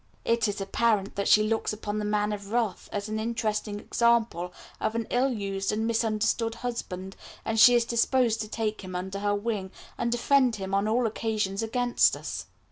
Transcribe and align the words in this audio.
It 0.25 0.47
is 0.47 0.55
also 0.55 0.63
apparent 0.63 1.13
that 1.15 1.27
she 1.27 1.43
looks 1.43 1.73
upon 1.73 1.99
the 1.99 2.05
Man 2.05 2.33
of 2.33 2.51
Wrath 2.51 2.89
as 2.91 3.07
an 3.07 3.19
interesting 3.19 3.79
example 3.79 4.51
of 4.79 4.95
an 4.95 5.05
ill 5.11 5.31
used 5.31 5.71
and 5.71 5.85
misunderstood 5.85 6.55
husband, 6.55 7.15
and 7.45 7.59
she 7.59 7.75
is 7.75 7.85
disposed 7.85 8.41
to 8.41 8.47
take 8.47 8.81
him 8.83 8.95
under 8.95 9.19
her 9.19 9.35
wing, 9.35 9.69
and 9.99 10.11
defend 10.11 10.55
him 10.55 10.73
on 10.73 10.87
all 10.87 11.05
occasions 11.05 11.61
against 11.61 12.17
us. 12.17 12.47